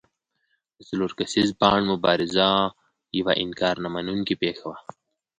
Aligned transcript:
د 0.75 0.79
څلور 0.89 1.11
کسیز 1.19 1.49
بانډ 1.59 1.83
مبارزه 1.91 2.49
یوه 3.19 3.33
انکار 3.43 3.75
نه 3.83 3.89
منونکې 3.95 4.35
پېښه 4.41 4.65
وه. 4.69 4.77